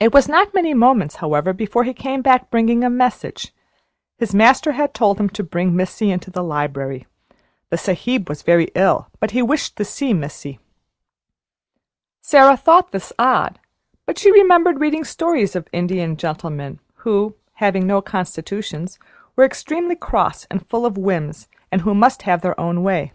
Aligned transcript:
It 0.00 0.14
was 0.14 0.30
not 0.30 0.54
many 0.54 0.72
moments, 0.72 1.16
however, 1.16 1.52
before 1.52 1.84
he 1.84 1.92
came 1.92 2.22
back 2.22 2.50
bringing 2.50 2.82
a 2.82 2.88
message. 2.88 3.52
His 4.16 4.34
master 4.34 4.72
had 4.72 4.94
told 4.94 5.20
him 5.20 5.28
to 5.28 5.42
bring 5.44 5.76
Missy 5.76 6.10
into 6.10 6.30
the 6.30 6.42
library. 6.42 7.06
The 7.68 7.76
Sahib 7.76 8.30
was 8.30 8.40
very 8.40 8.70
ill, 8.74 9.08
but 9.20 9.32
he 9.32 9.42
wished 9.42 9.76
to 9.76 9.84
see 9.84 10.14
Missy. 10.14 10.58
Sara 12.22 12.56
thought 12.56 12.92
this 12.92 13.12
odd, 13.18 13.58
but 14.06 14.16
she 14.18 14.32
remembered 14.32 14.80
reading 14.80 15.04
stories 15.04 15.54
of 15.54 15.68
Indian 15.70 16.16
gentlemen 16.16 16.80
who, 17.00 17.34
having 17.56 17.86
no 17.86 18.00
constitutions, 18.00 18.98
were 19.36 19.44
extremely 19.44 19.96
cross 19.96 20.46
and 20.50 20.66
full 20.70 20.86
of 20.86 20.96
whims, 20.96 21.46
and 21.70 21.82
who 21.82 21.94
must 21.94 22.22
have 22.22 22.40
their 22.40 22.58
own 22.58 22.82
way. 22.82 23.12